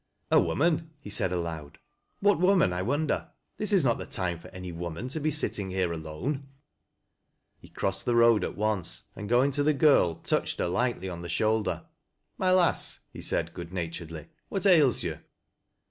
"A 0.31 0.39
woman," 0.39 0.89
he 0.99 1.11
said 1.11 1.31
aloud." 1.31 1.77
Wliat 2.23 2.39
woman, 2.39 2.73
I 2.73 2.81
wonder 2.81 3.29
Thip 3.59 3.71
is 3.71 3.83
not 3.83 3.99
the 3.99 4.07
time 4.07 4.39
for 4.39 4.47
any 4.47 4.71
woman 4.71 5.09
to 5.09 5.19
be 5.19 5.29
sitting 5.29 5.69
hcrf 5.69 6.01
abne." 6.01 6.41
He 7.59 7.67
crossed 7.69 8.05
the 8.05 8.15
road 8.15 8.43
at 8.43 8.57
once, 8.57 9.03
and 9.15 9.29
going 9.29 9.51
to 9.51 9.61
the 9.61 9.75
giil, 9.75 10.23
touched 10.23 10.57
her 10.57 10.67
lightly 10.67 11.07
on 11.07 11.21
the 11.21 11.29
shoulder." 11.29 11.83
My 12.39 12.51
lass," 12.51 13.01
he 13.13 13.21
said 13.21 13.53
good 13.53 13.71
naturedly," 13.71 14.25
what 14.49 14.65
ails 14.65 15.03
you 15.03 15.19